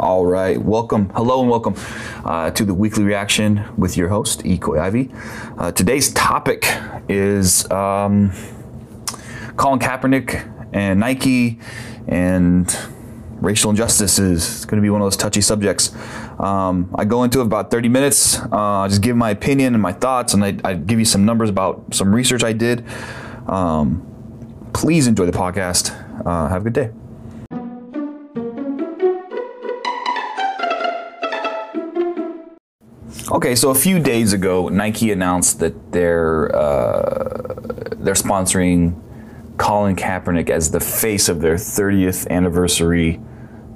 [0.00, 1.74] All right, welcome, hello, and welcome
[2.24, 5.10] uh, to the weekly reaction with your host, Ecoy Ivy.
[5.58, 6.66] Uh, today's topic
[7.08, 8.30] is um,
[9.56, 11.58] Colin Kaepernick and Nike
[12.06, 12.72] and
[13.40, 14.46] racial injustices.
[14.46, 15.92] It's going to be one of those touchy subjects.
[16.38, 20.32] Um, I go into about 30 minutes, uh, just give my opinion and my thoughts,
[20.32, 22.84] and I, I, give you some numbers about some research I did.
[23.48, 25.90] Um, please enjoy the podcast.
[26.24, 26.97] Uh, have a good day.
[33.30, 37.52] Okay, so a few days ago, Nike announced that they're uh,
[37.96, 38.98] they're sponsoring
[39.58, 43.20] Colin Kaepernick as the face of their 30th anniversary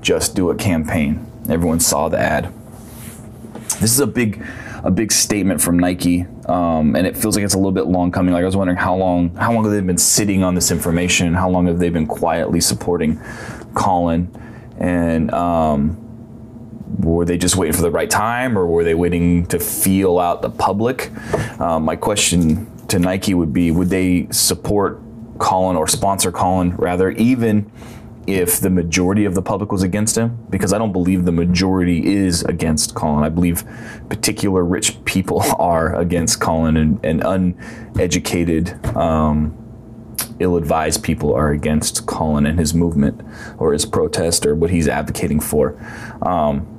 [0.01, 1.31] Just Do It campaign.
[1.51, 2.51] Everyone saw the ad.
[3.79, 4.43] This is a big
[4.85, 8.11] a big statement from Nike, um, and it feels like it's a little bit long
[8.11, 8.33] coming.
[8.33, 11.35] Like I was wondering how long how long have they been sitting on this information?
[11.35, 13.21] How long have they been quietly supporting
[13.75, 14.35] Colin?
[14.79, 16.02] And um,
[16.99, 20.43] were they just waiting for the right time or were they waiting to feel out
[20.43, 21.11] the public?
[21.61, 25.01] Um, my question to Nike would be would they support
[25.39, 27.71] Colin or sponsor Colin rather, even
[28.27, 30.47] if the majority of the public was against him?
[30.51, 33.25] Because I don't believe the majority is against Colin.
[33.25, 33.65] I believe
[34.09, 38.85] particular rich people are against Colin and, and uneducated.
[38.97, 39.59] Um,
[40.39, 43.21] ill-advised people are against Colin and his movement
[43.59, 45.79] or his protest or what he's advocating for.
[46.23, 46.72] Um,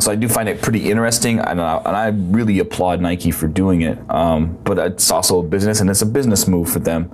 [0.00, 3.46] so I do find it pretty interesting, and I, and I really applaud Nike for
[3.46, 3.98] doing it.
[4.10, 7.10] Um, but it's also a business, and it's a business move for them.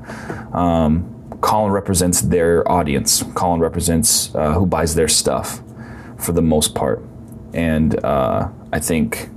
[0.53, 3.23] Um, Colin represents their audience.
[3.35, 5.63] Colin represents uh, who buys their stuff,
[6.19, 7.03] for the most part,
[7.53, 9.29] and uh, I think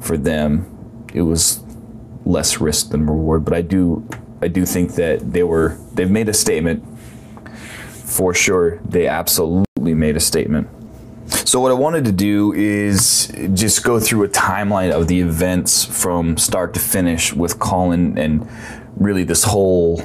[0.00, 0.70] for them
[1.12, 1.62] it was
[2.24, 3.44] less risk than reward.
[3.44, 4.08] But I do,
[4.42, 6.84] I do think that they were they've made a statement.
[8.04, 10.68] For sure, they absolutely made a statement.
[11.54, 15.84] So what I wanted to do is just go through a timeline of the events
[15.84, 18.50] from start to finish with Colin and
[18.96, 20.02] really this whole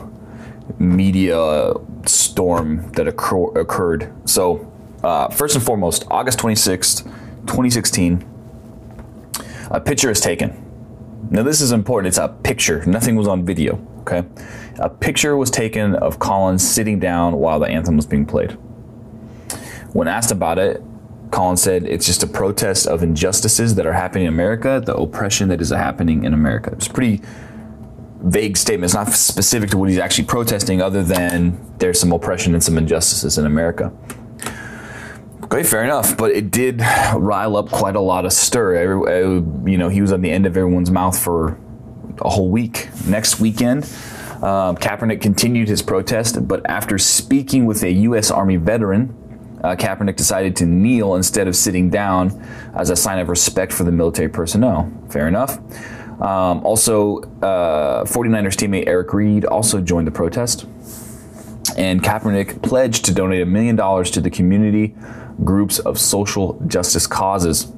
[0.78, 1.74] media
[2.06, 4.14] storm that occur- occurred.
[4.26, 4.72] So
[5.04, 7.06] uh, first and foremost, August 26th,
[7.48, 8.24] 2016,
[9.72, 10.54] a picture is taken.
[11.32, 12.09] Now this is important.
[12.09, 12.86] It's a picture.
[12.86, 13.84] Nothing was on video.
[14.02, 14.24] Okay,
[14.78, 18.52] a picture was taken of Colin sitting down while the anthem was being played.
[19.94, 20.84] When asked about it,
[21.31, 25.50] Colin said it's just a protest of injustices that are happening in America, the oppression
[25.50, 26.72] that is happening in America.
[26.73, 27.22] It's a pretty
[28.22, 28.85] vague statement.
[28.85, 32.78] It's not specific to what he's actually protesting, other than there's some oppression and some
[32.78, 33.94] injustices in America.
[35.44, 36.81] Okay, fair enough, but it did
[37.16, 38.75] rile up quite a lot of stir.
[38.75, 41.59] Every, you know, he was on the end of everyone's mouth for
[42.19, 42.90] a whole week.
[43.07, 43.84] Next weekend,
[44.44, 48.29] um, Kaepernick continued his protest, but after speaking with a U.S.
[48.29, 49.16] Army veteran,
[49.64, 52.31] uh, Kaepernick decided to kneel instead of sitting down
[52.75, 54.92] as a sign of respect for the military personnel.
[55.09, 55.59] Fair enough.
[56.22, 60.66] Um, also, uh, 49ers teammate Eric Reid also joined the protest.
[61.78, 64.96] And Kaepernick pledged to donate a million dollars to the community
[65.44, 67.72] groups of social justice causes.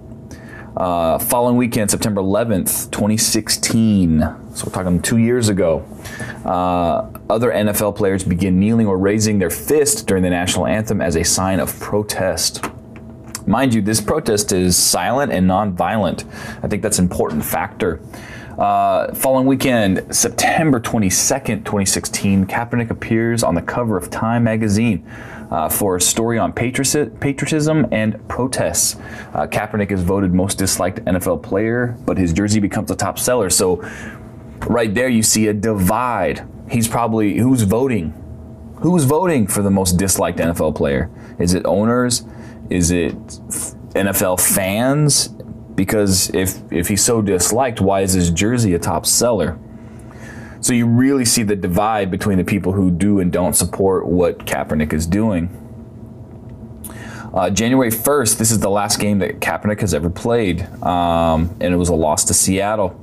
[0.76, 4.22] Uh, following weekend, September 11th, 2016,
[4.54, 5.86] so we're talking two years ago,
[6.46, 11.18] uh, other NFL players begin kneeling or raising their fist during the national anthem as
[11.18, 12.64] a sign of protest.
[13.46, 16.24] Mind you, this protest is silent and non-violent.
[16.64, 18.00] I think that's an important factor.
[18.58, 25.06] Uh, following weekend, September 22nd, 2016, Kaepernick appears on the cover of Time magazine
[25.52, 28.96] uh, for a story on patriotism and protests.
[29.34, 33.50] Uh, Kaepernick is voted most disliked NFL player, but his jersey becomes a top seller.
[33.50, 33.82] So,
[34.68, 36.48] right there, you see a divide.
[36.70, 38.18] He's probably who's voting.
[38.78, 41.12] Who's voting for the most disliked NFL player?
[41.38, 42.24] Is it owners?
[42.70, 43.16] Is it
[43.94, 45.28] NFL fans?
[45.76, 49.60] Because if if he's so disliked, why is his jersey a top seller?
[50.62, 54.46] So you really see the divide between the people who do and don't support what
[54.46, 55.58] Kaepernick is doing.
[57.34, 61.74] Uh, January 1st, this is the last game that Kaepernick has ever played, um, and
[61.74, 63.00] it was a loss to Seattle.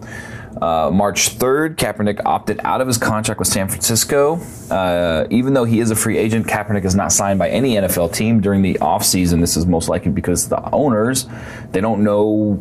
[0.60, 4.36] Uh, March 3rd, Kaepernick opted out of his contract with San Francisco.
[4.70, 8.12] Uh, even though he is a free agent, Kaepernick is not signed by any NFL
[8.12, 9.40] team during the offseason.
[9.40, 11.26] This is most likely because the owners,
[11.72, 12.54] they don't know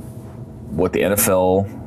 [0.72, 1.87] what the NFL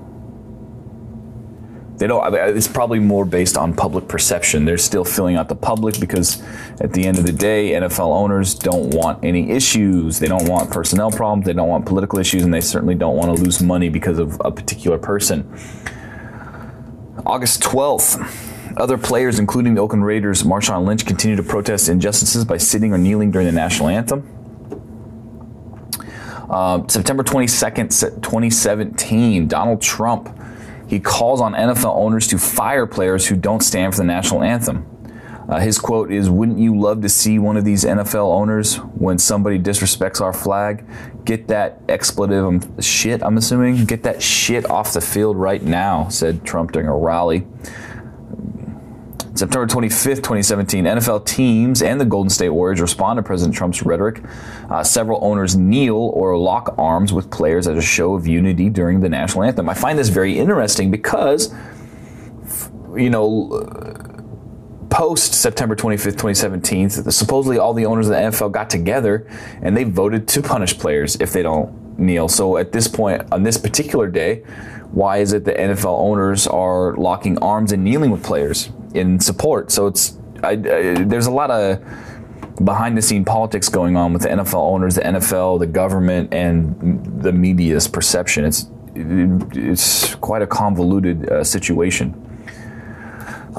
[2.01, 4.65] they don't it's probably more based on public perception.
[4.65, 6.43] They're still filling out the public because
[6.81, 10.19] at the end of the day nfl owners don't want any issues.
[10.19, 11.45] They don't want personnel problems.
[11.45, 14.41] They don't want political issues and they certainly don't want to lose money because of
[14.43, 15.47] a particular person.
[17.27, 22.57] August 12th, other players, including the Oakland Raiders, Marshawn Lynch, continue to protest injustices by
[22.57, 24.27] sitting or kneeling during the national anthem.
[26.49, 27.91] Uh, September 22nd,
[28.23, 30.35] 2017, Donald Trump
[30.91, 34.85] he calls on NFL owners to fire players who don't stand for the national anthem.
[35.49, 39.17] Uh, his quote is Wouldn't you love to see one of these NFL owners when
[39.17, 40.85] somebody disrespects our flag?
[41.25, 46.09] Get that expletive um, shit, I'm assuming, get that shit off the field right now,
[46.09, 47.47] said Trump during a rally.
[49.41, 54.23] September 25th, 2017, NFL teams and the Golden State Warriors respond to President Trump's rhetoric.
[54.69, 59.01] Uh, several owners kneel or lock arms with players as a show of unity during
[59.01, 59.67] the national anthem.
[59.67, 61.55] I find this very interesting because,
[62.95, 63.49] you know,
[64.91, 69.27] post September 25th, 2017, supposedly all the owners of the NFL got together
[69.63, 72.29] and they voted to punish players if they don't kneel.
[72.29, 74.43] So at this point, on this particular day,
[74.93, 78.71] why is it that NFL owners are locking arms and kneeling with players?
[78.95, 79.71] In support.
[79.71, 80.57] So it's I, I,
[81.05, 81.83] there's a lot of
[82.65, 87.23] behind the scene politics going on with the NFL owners, the NFL, the government, and
[87.23, 88.45] the media's perception.
[88.45, 92.27] It's it's quite a convoluted uh, situation.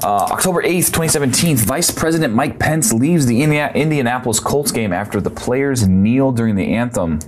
[0.02, 5.30] Uh, October 8th, 2017, Vice President Mike Pence leaves the Indianapolis Colts game after the
[5.30, 7.18] players kneel during the anthem.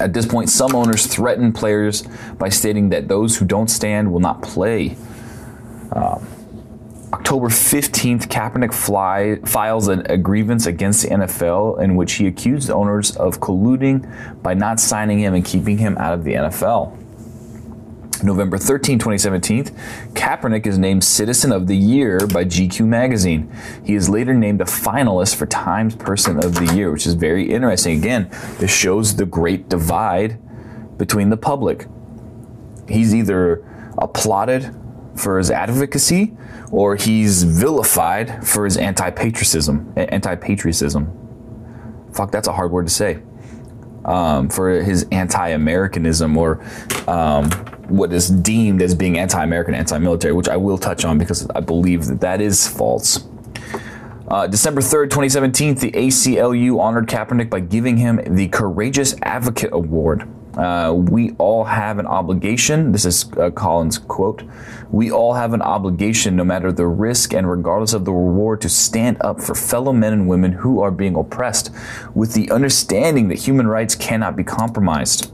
[0.00, 2.02] At this point, some owners threaten players
[2.38, 4.96] by stating that those who don't stand will not play.
[5.92, 6.18] Uh,
[7.12, 12.68] October 15th, Kaepernick fly, files a, a, grievance against the NFL in which he accused
[12.68, 16.98] owners of colluding by not signing him and keeping him out of the NFL.
[18.24, 19.66] November 13, 2017,
[20.14, 23.52] Kaepernick is named Citizen of the Year by GQ magazine.
[23.84, 27.52] He is later named a finalist for Times Person of the Year, which is very
[27.52, 27.98] interesting.
[27.98, 30.38] Again, this shows the great divide
[30.98, 31.86] between the public.
[32.88, 33.64] He's either
[33.98, 34.74] applauded
[35.16, 36.36] for his advocacy
[36.70, 39.92] or he's vilified for his anti-patriotism.
[39.96, 42.08] Anti-patriotism.
[42.12, 43.22] Fuck, that's a hard word to say.
[44.04, 46.62] Um, for his anti-Americanism or
[47.08, 47.50] um,
[47.88, 52.06] what is deemed as being anti-American, anti-military, which I will touch on because I believe
[52.06, 53.26] that that is false.
[54.28, 60.28] Uh, December 3rd, 2017, the ACLU honored Kaepernick by giving him the Courageous Advocate Award.
[60.56, 62.92] Uh, we all have an obligation.
[62.92, 64.42] This is uh, Colin's quote.
[64.90, 68.68] We all have an obligation, no matter the risk and regardless of the reward, to
[68.68, 71.70] stand up for fellow men and women who are being oppressed
[72.14, 75.30] with the understanding that human rights cannot be compromised.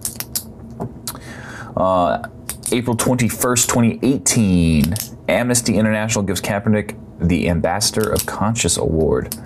[1.77, 2.29] Uh,
[2.73, 4.95] April 21st, 2018,
[5.29, 9.37] Amnesty International gives Kaepernick the Ambassador of Conscience Award.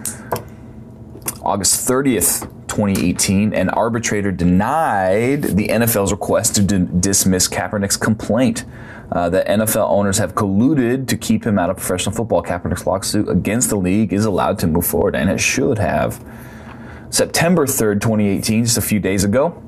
[1.42, 8.64] August 30th, 2018, an arbitrator denied the NFL's request to d- dismiss Kaepernick's complaint
[9.12, 12.42] uh, that NFL owners have colluded to keep him out of professional football.
[12.42, 16.22] Kaepernick's lawsuit against the league is allowed to move forward, and it should have.
[17.10, 19.62] September 3rd, 2018, just a few days ago,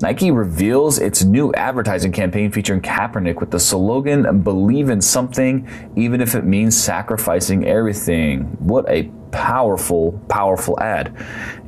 [0.00, 5.66] Nike reveals its new advertising campaign featuring Kaepernick with the slogan Believe in something,
[5.96, 8.42] even if it means sacrificing everything.
[8.58, 11.14] What a powerful, powerful ad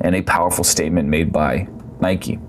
[0.01, 1.67] and a powerful statement made by
[1.99, 2.39] Nike.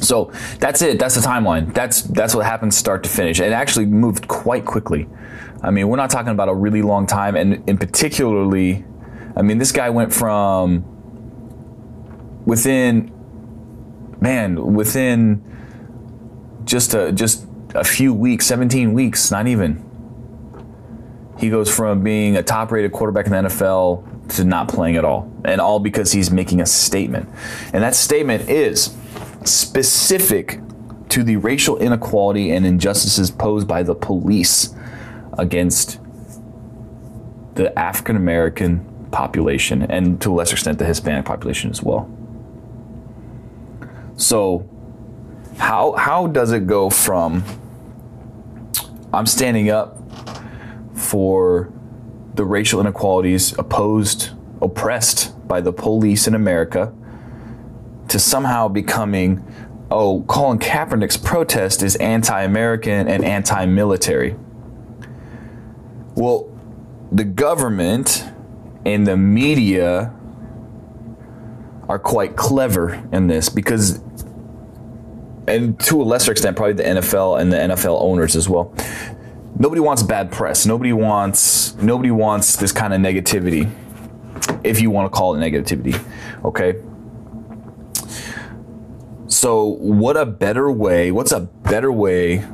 [0.00, 0.98] So that's it.
[0.98, 1.74] That's the timeline.
[1.74, 3.40] That's that's what happened start to finish.
[3.40, 5.08] It actually moved quite quickly.
[5.62, 8.84] I mean, we're not talking about a really long time, and in particularly,
[9.36, 10.84] I mean, this guy went from
[12.46, 13.12] within
[14.20, 15.42] man, within
[16.64, 19.84] just a just a few weeks, 17 weeks, not even.
[21.38, 25.30] He goes from being a top-rated quarterback in the NFL to not playing at all,
[25.44, 27.28] and all because he's making a statement.
[27.72, 28.96] And that statement is
[29.44, 30.60] specific
[31.10, 34.74] to the racial inequality and injustices posed by the police
[35.38, 36.00] against
[37.54, 42.10] the African American population and to a lesser extent the Hispanic population as well.
[44.18, 44.68] So
[45.58, 47.44] how how does it go from
[49.12, 49.96] I'm standing up
[50.92, 51.72] for
[52.34, 56.92] the racial inequalities opposed oppressed by the police in America
[58.08, 59.44] to somehow becoming
[59.88, 64.36] oh Colin Kaepernick's protest is anti-American and anti-military.
[66.16, 66.50] Well,
[67.12, 68.24] the government
[68.84, 70.12] and the media
[71.88, 74.00] are quite clever in this because
[75.48, 78.74] and to a lesser extent, probably the NFL and the NFL owners as well.
[79.58, 80.66] Nobody wants bad press.
[80.66, 83.70] Nobody wants nobody wants this kind of negativity,
[84.62, 85.98] if you want to call it negativity.
[86.44, 86.82] Okay.
[89.26, 91.10] So, what a better way?
[91.10, 92.44] What's a better way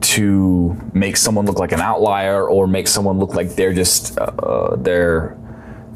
[0.00, 4.76] to make someone look like an outlier or make someone look like they're just uh,
[4.76, 5.36] they're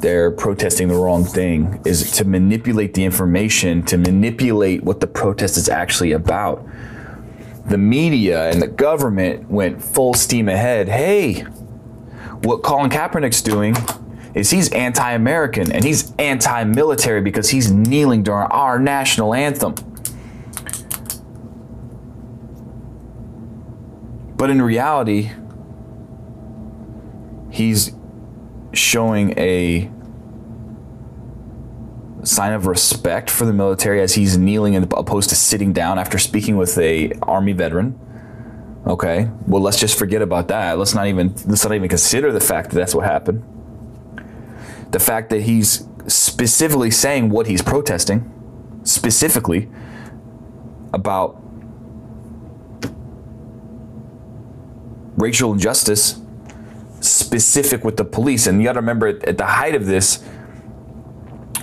[0.00, 5.56] they're protesting the wrong thing is to manipulate the information, to manipulate what the protest
[5.56, 6.66] is actually about.
[7.66, 10.88] The media and the government went full steam ahead.
[10.88, 11.42] Hey,
[12.42, 13.76] what Colin Kaepernick's doing
[14.34, 19.74] is he's anti-American and he's anti-military because he's kneeling during our national anthem.
[24.36, 25.32] But in reality,
[27.50, 27.92] he's
[28.72, 29.90] showing a
[32.22, 36.56] sign of respect for the military as he's kneeling opposed to sitting down after speaking
[36.56, 37.98] with a army veteran.
[38.86, 40.78] Okay, well let's just forget about that.
[40.78, 43.44] Let's not even let's not even consider the fact that that's what happened.
[44.90, 48.30] The fact that he's specifically saying what he's protesting,
[48.84, 49.68] specifically
[50.92, 51.40] about
[55.16, 56.20] racial injustice
[57.10, 58.46] specific with the police.
[58.46, 60.24] And you got to remember, at the height of this,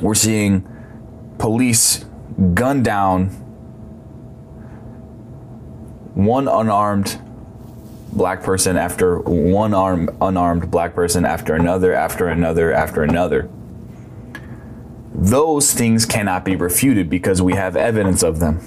[0.02, 0.68] we're seeing
[1.38, 2.06] police
[2.54, 3.30] gun down
[6.14, 7.20] one unarmed
[8.12, 13.50] black person after one arm unarmed black person after another after another after another.
[15.14, 18.62] Those things cannot be refuted because we have evidence of them.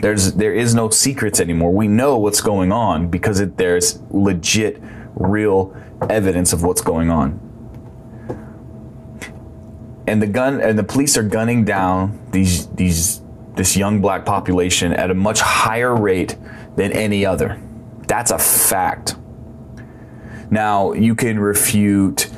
[0.00, 1.72] There's there is no secrets anymore.
[1.72, 4.82] We know what's going on because it, there's legit
[5.14, 5.76] real
[6.10, 7.40] evidence of what's going on.
[10.06, 13.22] And the gun and the police are gunning down these these
[13.56, 16.36] this young black population at a much higher rate
[16.76, 17.60] than any other.
[18.06, 19.16] That's a fact.
[20.50, 22.28] Now, you can refute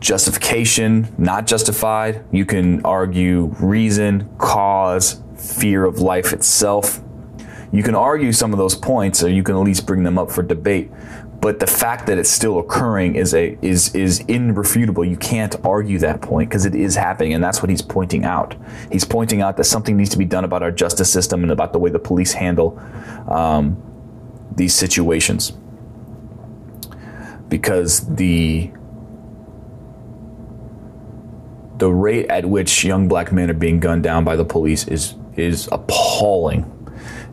[0.00, 2.24] justification, not justified.
[2.32, 7.00] You can argue reason, cause, fear of life itself.
[7.72, 10.30] You can argue some of those points, or you can at least bring them up
[10.30, 10.90] for debate
[11.42, 15.04] but the fact that it's still occurring is a is is irrefutable.
[15.04, 18.54] You can't argue that point because it is happening, and that's what he's pointing out.
[18.92, 21.72] He's pointing out that something needs to be done about our justice system and about
[21.72, 22.78] the way the police handle
[23.28, 23.76] um,
[24.54, 25.52] these situations
[27.48, 28.70] because the
[31.78, 35.16] the rate at which young black men are being gunned down by the police is
[35.34, 36.64] is appalling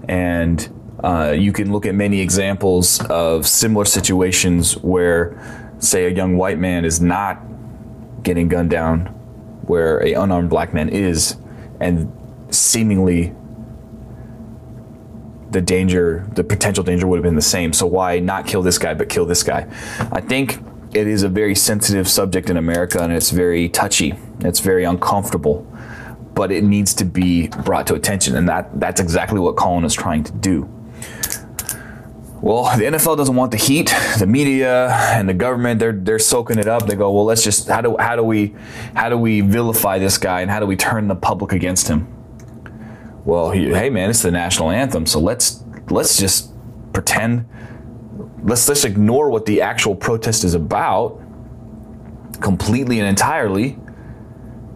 [0.08, 0.68] and
[1.04, 5.40] uh, you can look at many examples of similar situations where,
[5.80, 7.42] say, a young white man is not
[8.24, 9.06] getting gunned down,
[9.64, 11.38] where a unarmed black man is,
[11.80, 12.12] and
[12.50, 13.34] seemingly
[15.52, 17.74] the danger, the potential danger would have been the same.
[17.74, 19.68] So why not kill this guy but kill this guy?
[20.12, 20.60] I think
[20.94, 24.16] it is a very sensitive subject in America, and it's very touchy.
[24.42, 25.66] It's very uncomfortable,
[26.34, 29.94] but it needs to be brought to attention, and that that's exactly what Colin is
[29.94, 30.68] trying to do.
[32.42, 33.94] Well, the NFL doesn't want the heat.
[34.18, 36.88] The media and the government they're they're soaking it up.
[36.88, 38.56] They go, well, let's just how do how do we
[38.96, 42.08] how do we vilify this guy and how do we turn the public against him?
[43.26, 46.54] Well, he, hey man, it's the national anthem, so let's let's just
[46.94, 47.46] pretend.
[48.42, 51.22] Let's let's ignore what the actual protest is about
[52.40, 53.78] completely and entirely,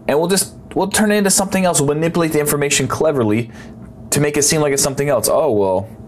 [0.09, 1.79] and we'll just we'll turn it into something else.
[1.79, 3.51] We'll manipulate the information cleverly
[4.09, 5.29] to make it seem like it's something else.
[5.31, 6.02] Oh well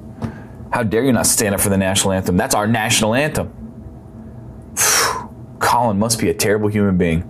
[0.75, 2.36] how dare you not stand up for the national anthem?
[2.36, 3.50] That's our national anthem.
[5.60, 7.24] Colin must be a terrible human being.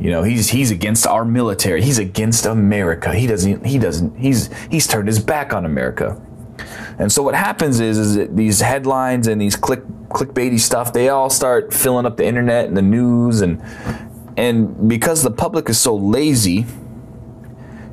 [0.00, 1.82] You know, he's he's against our military.
[1.82, 3.14] He's against America.
[3.14, 6.20] He doesn't he doesn't he's he's turned his back on America.
[6.98, 11.10] And so what happens is is that these headlines and these click clickbaity stuff, they
[11.10, 13.62] all start filling up the internet and the news and
[14.36, 16.66] and because the public is so lazy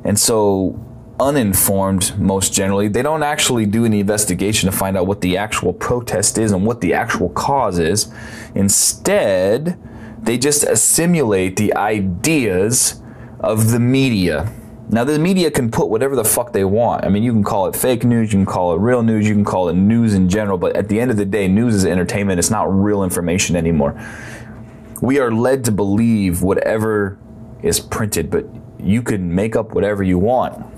[0.02, 0.85] and so
[1.18, 2.88] uninformed most generally.
[2.88, 6.66] They don't actually do any investigation to find out what the actual protest is and
[6.66, 8.12] what the actual cause is.
[8.54, 9.78] Instead,
[10.22, 13.00] they just assimilate the ideas
[13.40, 14.52] of the media.
[14.88, 17.04] Now, the media can put whatever the fuck they want.
[17.04, 19.34] I mean, you can call it fake news, you can call it real news, you
[19.34, 21.84] can call it news in general, but at the end of the day, news is
[21.84, 22.38] entertainment.
[22.38, 24.00] It's not real information anymore.
[25.02, 27.18] We are led to believe whatever
[27.62, 28.46] is printed, but
[28.78, 30.75] you can make up whatever you want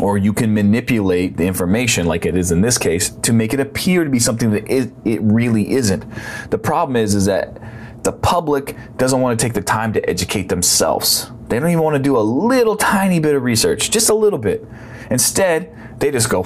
[0.00, 3.60] or you can manipulate the information like it is in this case to make it
[3.60, 6.04] appear to be something that it, it really isn't.
[6.50, 7.60] The problem is is that
[8.04, 11.30] the public doesn't want to take the time to educate themselves.
[11.48, 14.38] They don't even want to do a little tiny bit of research just a little
[14.38, 14.64] bit.
[15.10, 16.42] Instead they just go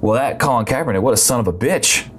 [0.00, 2.10] well that colin kaepernick what a son of a bitch.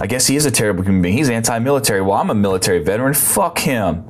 [0.00, 1.16] I guess he is a terrible human being.
[1.16, 2.00] He's anti-military.
[2.00, 3.14] Well i'm a military veteran.
[3.14, 4.09] Fuck him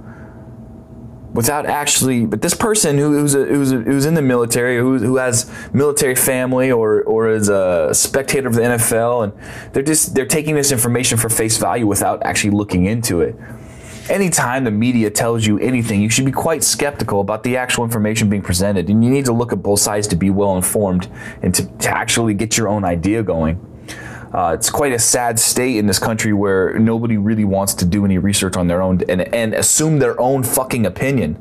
[1.32, 4.99] without actually but this person who, who's, a, who's, a, who's in the military who,
[4.99, 10.14] who has military family or, or is a spectator of the NFL and they're just
[10.14, 13.37] they're taking this information for face value without actually looking into it
[14.10, 18.28] anytime the media tells you anything, you should be quite skeptical about the actual information
[18.28, 18.90] being presented.
[18.90, 21.08] And you need to look at both sides to be well informed
[21.42, 23.64] and to, to actually get your own idea going.
[24.32, 28.04] Uh, it's quite a sad state in this country where nobody really wants to do
[28.04, 31.37] any research on their own and, and assume their own fucking opinion.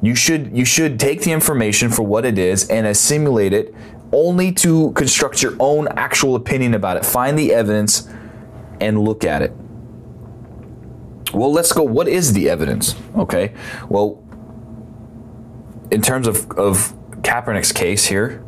[0.00, 3.74] You should you should take the information for what it is and assimilate it
[4.12, 7.04] only to construct your own actual opinion about it.
[7.04, 8.08] Find the evidence
[8.80, 9.52] and look at it.
[11.34, 11.82] Well, let's go.
[11.82, 12.94] What is the evidence?
[13.16, 13.52] Okay.
[13.88, 14.22] Well,
[15.90, 18.44] in terms of, of Kaepernick's case here,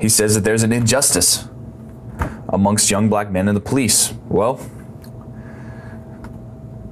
[0.00, 1.48] he says that there's an injustice
[2.48, 4.12] amongst young black men and the police.
[4.28, 4.60] Well,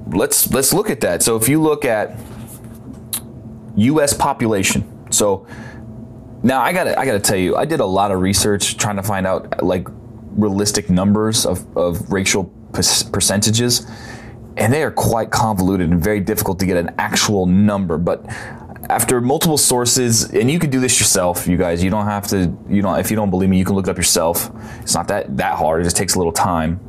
[0.07, 1.23] let's let's look at that.
[1.23, 2.17] So if you look at
[3.75, 4.83] US population.
[5.11, 5.47] So
[6.43, 8.77] now I got to I got to tell you, I did a lot of research
[8.77, 9.87] trying to find out like
[10.35, 13.87] realistic numbers of of racial percentages
[14.57, 18.25] and they are quite convoluted and very difficult to get an actual number, but
[18.89, 21.83] after multiple sources, and you can do this yourself, you guys.
[21.83, 22.55] You don't have to.
[22.67, 24.51] You know, if you don't believe me, you can look it up yourself.
[24.81, 25.81] It's not that that hard.
[25.81, 26.79] It just takes a little time.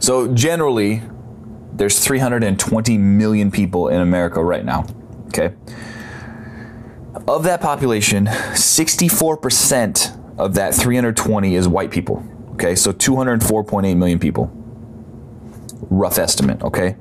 [0.00, 1.02] So generally,
[1.72, 4.86] there's 320 million people in America right now.
[5.28, 5.54] Okay.
[7.28, 12.26] Of that population, 64% of that 320 is white people.
[12.52, 14.50] Okay, so 204.8 million people.
[15.88, 16.62] Rough estimate.
[16.62, 16.96] Okay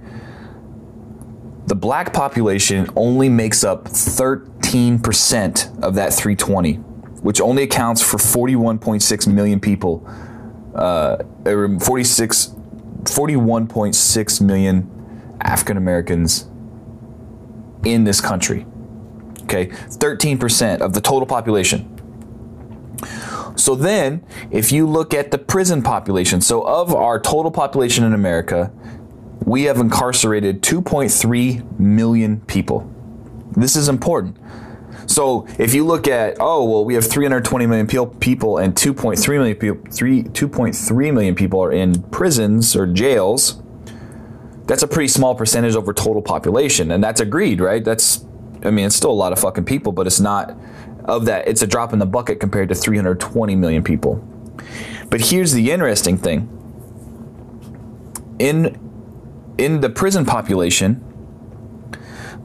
[1.72, 9.28] the black population only makes up 13% of that 320, which only accounts for 41.6
[9.34, 10.06] million people,
[10.76, 12.56] uh, 46,
[13.04, 16.50] 41.6 million African Americans
[17.86, 18.66] in this country.
[19.44, 21.88] Okay, 13% of the total population.
[23.56, 28.12] So then, if you look at the prison population, so of our total population in
[28.14, 28.74] America,
[29.46, 32.90] we have incarcerated 2.3 million people.
[33.52, 34.38] This is important.
[35.08, 37.88] So if you look at, oh, well, we have 320 million
[38.20, 43.62] people and 2.3 million people, 3, 2.3 million people are in prisons or jails.
[44.68, 47.84] That's a pretty small percentage over total population, and that's agreed, right?
[47.84, 48.24] That's,
[48.64, 50.56] I mean, it's still a lot of fucking people, but it's not
[51.06, 51.48] of that.
[51.48, 54.26] It's a drop in the bucket compared to 320 million people.
[55.10, 56.48] But here's the interesting thing:
[58.40, 58.91] in
[59.62, 61.04] in the prison population,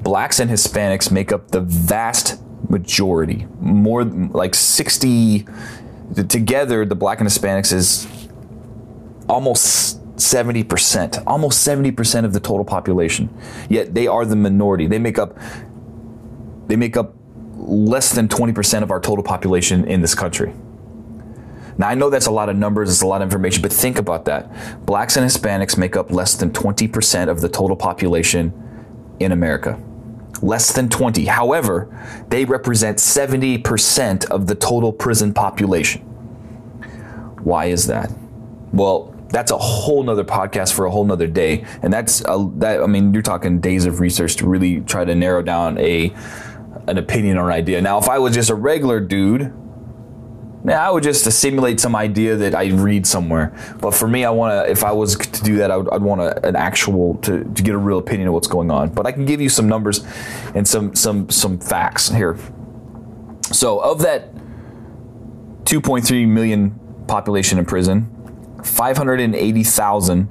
[0.02, 3.46] blacks and Hispanics make up the vast majority.
[3.58, 5.46] More like 60
[6.28, 8.06] together, the black and Hispanics is
[9.30, 13.34] almost 70%, almost 70% of the total population.
[13.70, 14.86] Yet they are the minority.
[14.86, 15.38] They make up
[16.66, 17.14] they make up
[17.54, 20.52] less than 20% of our total population in this country.
[21.78, 23.98] Now, I know that's a lot of numbers, it's a lot of information, but think
[23.98, 24.86] about that.
[24.86, 28.52] Blacks and Hispanics make up less than 20% of the total population
[29.20, 29.78] in America.
[30.42, 31.26] Less than 20.
[31.26, 31.88] However,
[32.28, 36.02] they represent 70% of the total prison population.
[37.42, 38.12] Why is that?
[38.72, 41.64] Well, that's a whole nother podcast for a whole nother day.
[41.82, 45.14] And that's a, that, I mean, you're talking days of research to really try to
[45.14, 46.14] narrow down a
[46.88, 47.80] an opinion or an idea.
[47.80, 49.52] Now, if I was just a regular dude
[50.68, 53.54] I would just simulate some idea that I read somewhere.
[53.80, 54.70] But for me, I want to.
[54.70, 57.74] If I was to do that, I would, I'd want an actual to, to get
[57.74, 58.88] a real opinion of what's going on.
[58.88, 60.04] But I can give you some numbers
[60.54, 62.36] and some some some facts here.
[63.52, 64.34] So of that
[65.64, 70.28] 2.3 million population in prison, 580,000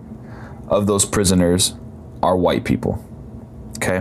[0.68, 1.76] of those prisoners
[2.22, 3.04] are white people.
[3.78, 4.00] Okay,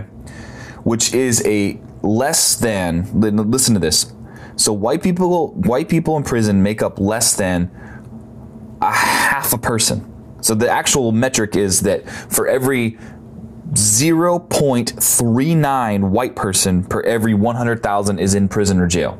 [0.83, 3.21] which is a less than.
[3.21, 4.14] Listen to this
[4.55, 7.69] so white people, white people in prison make up less than
[8.81, 10.11] a half a person.
[10.41, 12.97] So the actual metric is that for every
[13.71, 19.19] 0.39 white person per every 100,000 is in prison or jail.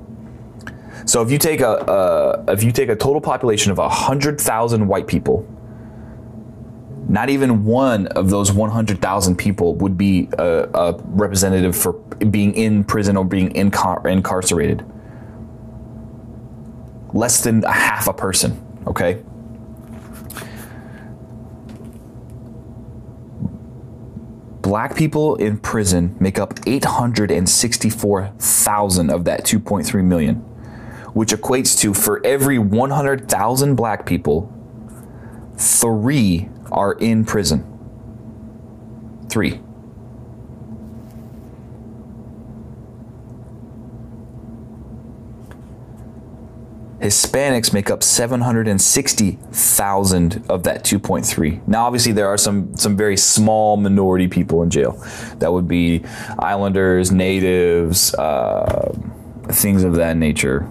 [1.06, 5.48] So if you take a, if you take a total population of 100,000 white people,
[7.08, 11.94] not even one of those 100,000 people would be a, a, representative for
[12.32, 14.84] being in prison or being incar- incarcerated
[17.16, 19.24] less than a half a person, okay?
[24.62, 30.36] Black people in prison make up 864,000 of that 2.3 million,
[31.14, 34.52] which equates to for every 100,000 black people,
[35.56, 37.64] three are in prison.
[39.30, 39.62] Three.
[47.06, 51.68] Hispanics make up 760,000 of that 2.3.
[51.68, 54.94] Now, obviously, there are some some very small minority people in jail.
[55.38, 56.04] That would be
[56.40, 58.92] islanders, natives, uh,
[59.50, 60.68] things of that nature,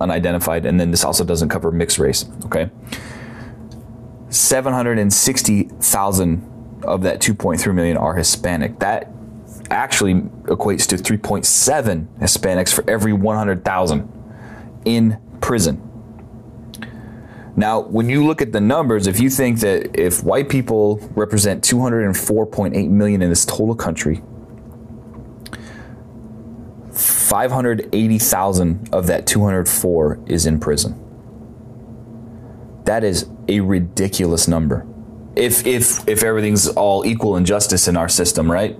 [0.00, 0.66] unidentified.
[0.66, 2.24] And then this also doesn't cover mixed race.
[2.46, 2.68] Okay,
[4.28, 8.80] 760,000 of that 2.3 million are Hispanic.
[8.80, 9.12] That
[9.70, 14.12] actually equates to 3.7 Hispanics for every 100,000
[14.84, 15.80] in prison.
[17.54, 21.62] Now, when you look at the numbers, if you think that if white people represent
[21.62, 24.24] 204.8 million in this total country,
[26.90, 31.00] 580,000 of that 204 is in prison.
[32.84, 34.84] That is a ridiculous number.
[35.36, 38.76] If if if everything's all equal in justice in our system, right?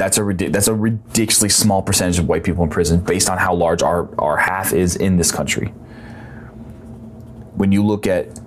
[0.00, 3.54] That's a that's a ridiculously small percentage of white people in prison based on how
[3.54, 5.66] large our, our half is in this country.
[7.54, 8.40] When you look at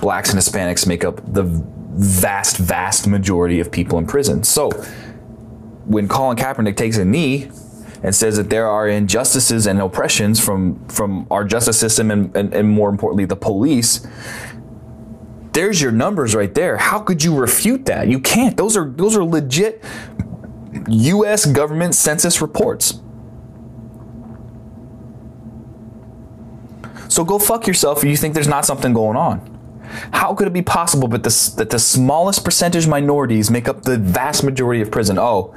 [0.00, 4.44] blacks and Hispanics make up the vast, vast majority of people in prison.
[4.44, 4.70] So
[5.84, 7.50] when Colin Kaepernick takes a knee
[8.02, 12.54] and says that there are injustices and oppressions from from our justice system and, and,
[12.54, 14.06] and more importantly the police,
[15.52, 16.78] there's your numbers right there.
[16.78, 18.08] How could you refute that?
[18.08, 18.56] You can't.
[18.56, 19.84] Those are those are legit
[20.88, 23.00] US government census reports.
[27.08, 29.50] So go fuck yourself if you think there's not something going on.
[30.12, 33.98] How could it be possible but this, that the smallest percentage minorities make up the
[33.98, 35.18] vast majority of prison?
[35.18, 35.54] Oh,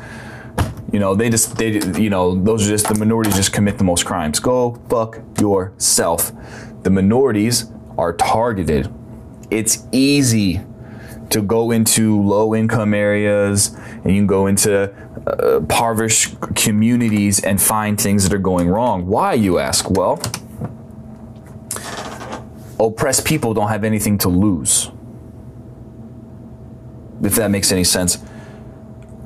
[0.91, 3.84] you know, they just, they, you know, those are just the minorities just commit the
[3.84, 4.39] most crimes.
[4.39, 6.32] Go fuck yourself.
[6.84, 8.93] The minorities are targeted.
[9.49, 10.62] It's easy
[11.29, 14.93] to go into low income areas and you can go into
[15.27, 19.07] uh, impoverished communities and find things that are going wrong.
[19.07, 19.89] Why, you ask?
[19.89, 20.21] Well,
[22.79, 24.89] oppressed people don't have anything to lose.
[27.23, 28.19] If that makes any sense.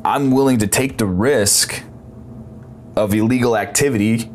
[0.03, 1.83] I'm willing to take the risk
[2.95, 4.31] of illegal activity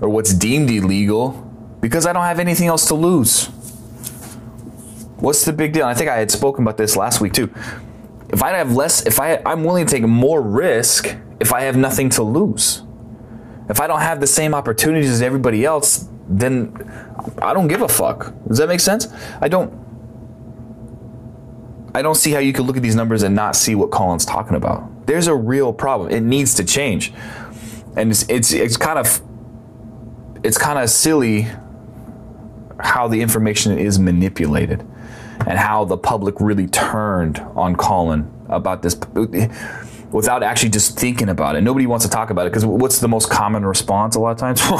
[0.00, 1.46] or what's deemed illegal
[1.80, 3.50] because I don't have anything else to lose.
[5.20, 5.84] What's the big deal?
[5.84, 7.52] I think I had spoken about this last week too.
[8.30, 11.76] If I have less, if I, I'm willing to take more risk if I have
[11.76, 12.82] nothing to lose.
[13.68, 16.74] If I don't have the same opportunities as everybody else, then
[17.42, 18.32] I don't give a fuck.
[18.48, 19.08] Does that make sense?
[19.40, 19.78] I don't.
[21.94, 24.24] I don't see how you could look at these numbers and not see what Colin's
[24.24, 25.06] talking about.
[25.06, 26.10] There's a real problem.
[26.10, 27.12] It needs to change,
[27.96, 29.20] and it's it's, it's kind of
[30.42, 31.48] it's kind of silly
[32.78, 34.86] how the information is manipulated
[35.46, 38.98] and how the public really turned on Colin about this
[40.12, 41.62] without actually just thinking about it.
[41.62, 44.38] Nobody wants to talk about it because what's the most common response a lot of
[44.38, 44.60] times?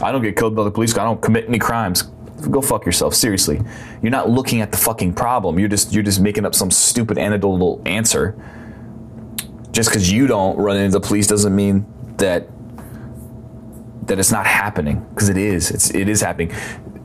[0.00, 0.96] I don't get killed by the police.
[0.96, 2.02] I don't commit any crimes.
[2.50, 3.14] Go fuck yourself.
[3.14, 3.60] Seriously,
[4.00, 5.58] you're not looking at the fucking problem.
[5.58, 8.36] You're just you're just making up some stupid anecdotal answer.
[9.72, 11.84] Just because you don't run into the police doesn't mean
[12.18, 12.48] that
[14.06, 15.72] that it's not happening because it is.
[15.72, 16.54] It's it is happening.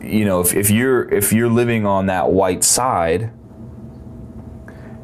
[0.04, 3.32] You know, if, if you're if you're living on that white side,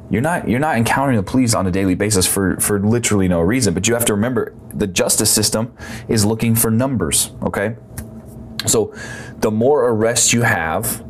[0.10, 3.42] you're not you're not encountering the police on a daily basis for for literally no
[3.42, 3.74] reason.
[3.74, 5.76] But you have to remember the justice system
[6.08, 7.32] is looking for numbers.
[7.44, 7.76] Okay,
[8.66, 8.94] so
[9.38, 11.04] the more arrests you have,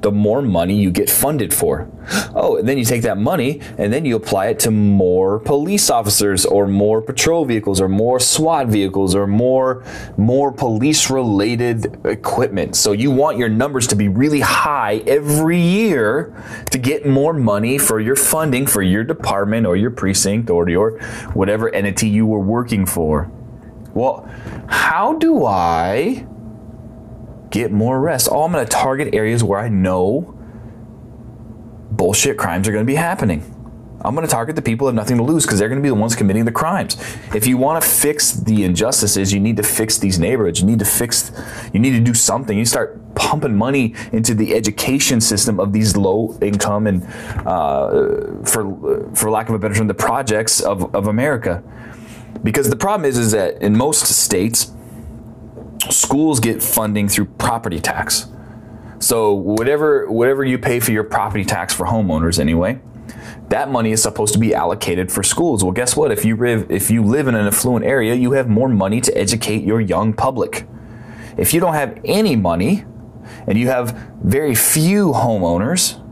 [0.00, 1.90] the more money you get funded for.
[2.34, 5.90] Oh, and then you take that money and then you apply it to more police
[5.90, 9.84] officers or more patrol vehicles or more SWAT vehicles or more
[10.16, 12.76] more police related equipment.
[12.76, 16.34] So you want your numbers to be really high every year
[16.70, 20.98] to get more money for your funding for your department or your precinct or your
[21.34, 23.30] whatever entity you were working for.
[23.94, 24.28] Well,
[24.68, 26.26] how do I
[27.50, 28.28] get more arrests.
[28.30, 30.34] Oh, I'm going to target areas where I know
[31.90, 33.54] bullshit crimes are going to be happening.
[34.00, 35.82] I'm going to target the people who have nothing to lose because they're going to
[35.82, 36.96] be the ones committing the crimes.
[37.34, 40.60] If you want to fix the injustices, you need to fix these neighborhoods.
[40.60, 41.32] You need to fix,
[41.72, 42.56] you need to do something.
[42.56, 47.02] You start pumping money into the education system of these low income and,
[47.44, 51.64] uh, for for lack of a better term, the projects of, of America.
[52.44, 54.70] Because the problem is, is that in most states,
[55.90, 58.26] schools get funding through property tax.
[58.98, 62.80] So whatever whatever you pay for your property tax for homeowners anyway,
[63.48, 65.62] that money is supposed to be allocated for schools.
[65.62, 66.10] Well, guess what?
[66.10, 69.16] If you live if you live in an affluent area, you have more money to
[69.16, 70.66] educate your young public.
[71.36, 72.84] If you don't have any money
[73.46, 76.04] and you have very few homeowners,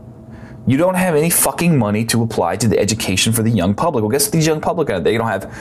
[0.65, 4.01] you don't have any fucking money to apply to the education for the young public.
[4.03, 4.99] Well, guess what these young public are?
[4.99, 5.51] They don't have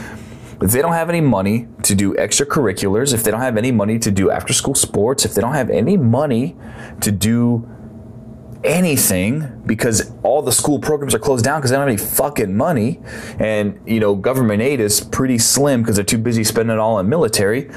[0.60, 3.98] if they don't have any money to do extracurriculars, if they don't have any money
[3.98, 6.56] to do after school sports, if they don't have any money
[7.00, 7.68] to do
[8.64, 12.56] anything because all the school programs are closed down because they don't have any fucking
[12.56, 13.00] money.
[13.38, 16.96] And you know government aid is pretty slim because they're too busy spending it all
[16.96, 17.70] on military.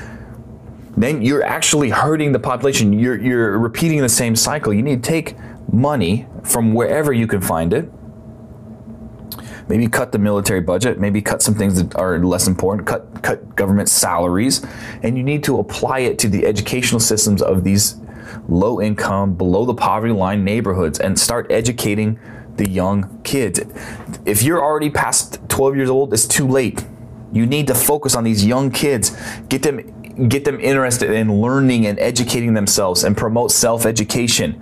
[0.97, 2.91] Then you're actually hurting the population.
[2.93, 4.73] You're, you're repeating the same cycle.
[4.73, 5.35] You need to take
[5.71, 7.89] money from wherever you can find it
[9.69, 13.55] maybe cut the military budget, maybe cut some things that are less important, cut cut
[13.55, 14.65] government salaries,
[15.03, 17.95] and you need to apply it to the educational systems of these
[18.49, 22.19] low income, below the poverty line neighborhoods and start educating
[22.57, 23.61] the young kids.
[24.25, 26.83] If you're already past 12 years old, it's too late.
[27.31, 29.15] You need to focus on these young kids,
[29.47, 29.95] get them
[30.27, 34.61] get them interested in learning and educating themselves and promote self-education.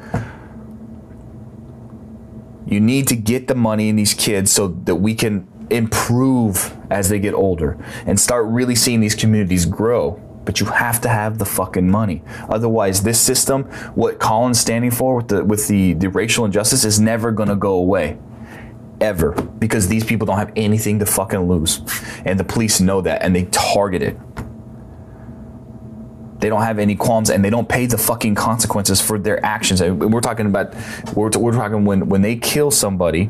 [2.67, 7.10] You need to get the money in these kids so that we can improve as
[7.10, 10.21] they get older and start really seeing these communities grow.
[10.45, 12.23] But you have to have the fucking money.
[12.49, 13.63] Otherwise, this system,
[13.95, 17.73] what Colin's standing for with the with the, the racial injustice, is never gonna go
[17.73, 18.17] away.
[19.01, 19.32] Ever.
[19.32, 21.82] Because these people don't have anything to fucking lose.
[22.25, 24.17] And the police know that and they target it.
[26.39, 29.82] They don't have any qualms and they don't pay the fucking consequences for their actions.
[29.82, 30.76] we're talking about,
[31.15, 33.30] we're, we're talking when, when they kill somebody,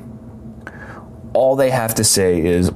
[1.34, 2.72] all they have to say is,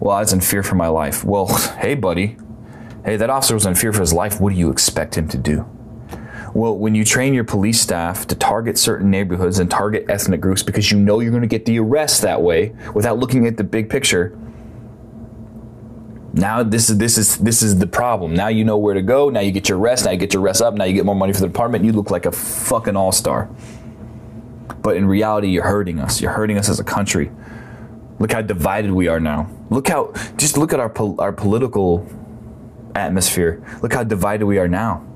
[0.00, 1.24] well, I was in fear for my life.
[1.24, 1.46] Well,
[1.78, 2.36] hey, buddy.
[3.04, 4.40] Hey, that officer was in fear for his life.
[4.40, 5.68] What do you expect him to do?
[6.54, 10.62] Well, when you train your police staff to target certain neighborhoods and target ethnic groups
[10.62, 13.64] because you know you're going to get the arrest that way without looking at the
[13.64, 14.38] big picture,
[16.36, 18.34] now this is this is this is the problem.
[18.34, 19.30] Now you know where to go.
[19.30, 20.04] Now you get your rest.
[20.04, 20.74] Now you get your rest up.
[20.74, 21.84] Now you get more money for the department.
[21.84, 23.48] You look like a fucking all star.
[24.82, 26.20] But in reality, you're hurting us.
[26.20, 27.32] You're hurting us as a country.
[28.18, 29.50] Look how divided we are now.
[29.70, 32.06] Look how just look at our our political
[32.94, 33.64] atmosphere.
[33.80, 35.06] Look how divided we are now.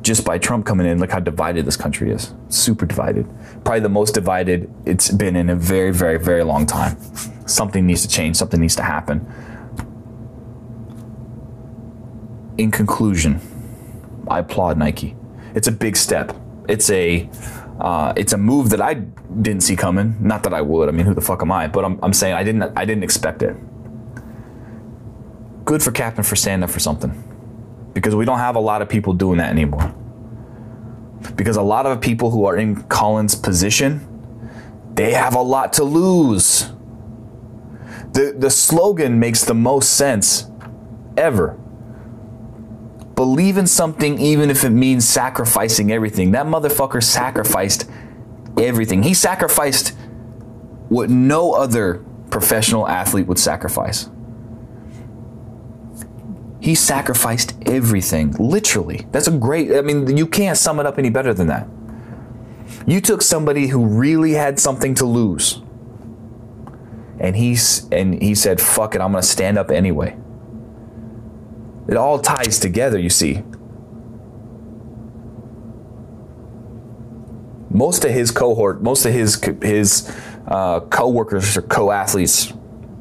[0.00, 2.32] Just by Trump coming in, look how divided this country is.
[2.48, 3.28] Super divided.
[3.64, 6.96] Probably the most divided it's been in a very, very, very long time.
[7.46, 8.36] Something needs to change.
[8.36, 9.26] Something needs to happen
[12.60, 13.40] in conclusion,
[14.28, 15.16] I applaud Nike.
[15.54, 16.36] It's a big step.
[16.68, 17.28] It's a
[17.80, 20.16] uh, it's a move that I didn't see coming.
[20.20, 20.88] Not that I would.
[20.88, 21.66] I mean, who the fuck am I?
[21.66, 23.56] But I'm, I'm saying I didn't I didn't expect it.
[25.64, 27.12] Good for Captain for standing up for something,
[27.94, 29.94] because we don't have a lot of people doing that anymore.
[31.36, 34.06] Because a lot of people who are in Colin's position,
[34.94, 36.72] they have a lot to lose.
[38.12, 40.50] The the slogan makes the most sense
[41.16, 41.58] ever
[43.20, 46.30] believe in something even if it means sacrificing everything.
[46.30, 47.84] That motherfucker sacrificed
[48.58, 49.02] everything.
[49.02, 49.94] He sacrificed
[50.88, 54.08] what no other professional athlete would sacrifice.
[56.60, 59.06] He sacrificed everything, literally.
[59.12, 61.68] That's a great, I mean, you can't sum it up any better than that.
[62.86, 65.60] You took somebody who really had something to lose,
[67.18, 70.16] and he's and he said, "Fuck it, I'm gonna stand up anyway."
[71.90, 73.42] It all ties together, you see.
[77.68, 80.08] Most of his cohort, most of his his
[80.46, 82.52] uh, co-workers or co-athletes,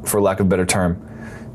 [0.06, 1.06] for lack of a better term,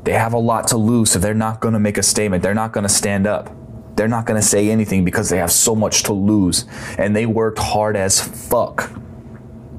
[0.05, 2.41] they have a lot to lose, so they're not going to make a statement.
[2.41, 3.53] They're not going to stand up.
[3.97, 6.65] They're not going to say anything because they have so much to lose,
[6.97, 8.91] and they worked hard as fuck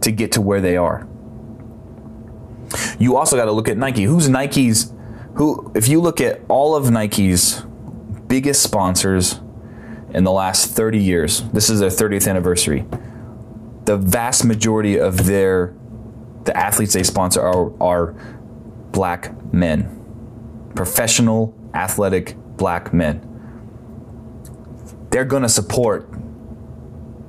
[0.02, 1.08] to get to where they are.
[2.98, 4.02] You also got to look at Nike.
[4.02, 4.92] Who's Nike's
[5.36, 7.62] who, if you look at all of Nike's
[8.26, 9.40] biggest sponsors
[10.10, 12.86] in the last 30 years, this is their 30th anniversary.
[13.84, 15.74] The vast majority of their
[16.44, 18.12] the athletes they sponsor are, are
[18.92, 23.20] black men, professional, athletic black men.
[25.10, 26.08] They're going to support.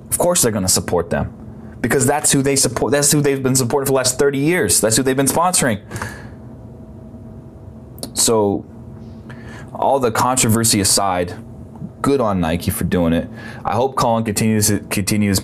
[0.09, 2.91] Of course, they're going to support them because that's who they support.
[2.91, 4.79] That's who they've been supporting for the last 30 years.
[4.79, 5.81] That's who they've been sponsoring.
[8.17, 8.65] So,
[9.73, 11.35] all the controversy aside,
[12.01, 13.29] good on Nike for doing it.
[13.63, 15.41] I hope Colin continues continues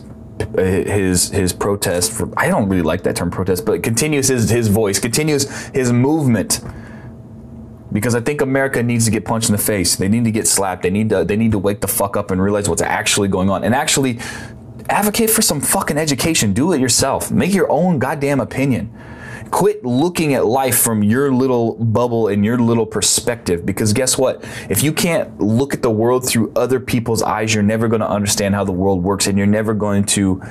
[0.56, 4.68] his his protest for I don't really like that term protest, but continues his his
[4.68, 6.62] voice, continues his movement.
[7.92, 9.96] Because I think America needs to get punched in the face.
[9.96, 10.82] They need to get slapped.
[10.82, 13.52] They need to they need to wake the fuck up and realize what's actually going
[13.52, 14.20] on and actually
[14.90, 16.54] advocate for some fucking education.
[16.54, 17.30] Do it yourself.
[17.30, 18.92] Make your own goddamn opinion
[19.54, 24.44] quit looking at life from your little bubble and your little perspective because guess what
[24.68, 28.10] if you can't look at the world through other people's eyes you're never going to
[28.10, 30.42] understand how the world works and you're never going to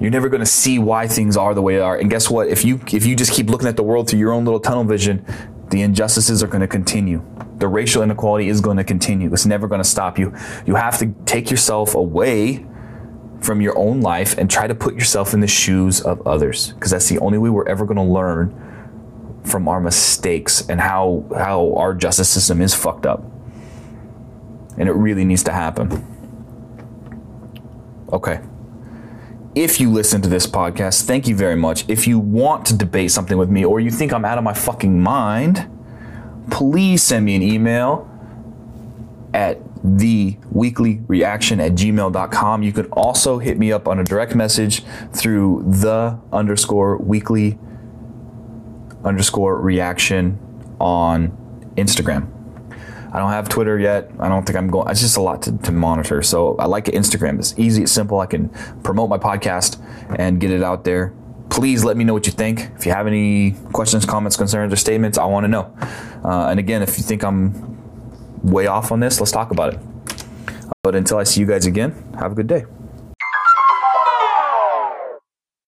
[0.00, 2.48] you're never going to see why things are the way they are and guess what
[2.48, 4.82] if you if you just keep looking at the world through your own little tunnel
[4.82, 5.24] vision
[5.70, 7.22] The injustices are going to continue.
[7.58, 9.32] The racial inequality is going to continue.
[9.32, 10.34] It's never going to stop you.
[10.64, 12.66] You have to take yourself away
[13.40, 16.90] from your own life and try to put yourself in the shoes of others because
[16.90, 18.64] that's the only way we're ever going to learn
[19.44, 23.24] from our mistakes and how how our justice system is fucked up.
[24.76, 26.04] And it really needs to happen.
[28.12, 28.40] Okay.
[29.54, 31.84] If you listen to this podcast, thank you very much.
[31.88, 34.54] If you want to debate something with me or you think I'm out of my
[34.54, 35.68] fucking mind,
[36.50, 38.08] please send me an email
[39.34, 42.62] at the weekly reaction at gmail.com.
[42.62, 47.58] You can also hit me up on a direct message through the underscore weekly
[49.04, 50.38] underscore reaction
[50.80, 51.30] on
[51.76, 52.32] Instagram.
[53.12, 54.10] I don't have Twitter yet.
[54.18, 54.90] I don't think I'm going.
[54.90, 56.22] It's just a lot to, to monitor.
[56.22, 57.38] So I like Instagram.
[57.38, 58.20] It's easy, it's simple.
[58.20, 58.50] I can
[58.82, 59.82] promote my podcast
[60.18, 61.14] and get it out there.
[61.48, 62.68] Please let me know what you think.
[62.76, 65.74] If you have any questions, comments, concerns, or statements, I want to know.
[66.22, 67.77] Uh, and again, if you think I'm
[68.42, 69.80] way off on this, let's talk about it.
[70.82, 72.64] But until I see you guys again, have a good day.